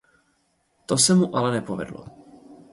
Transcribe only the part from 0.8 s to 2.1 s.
To se mu ale nepovedlo.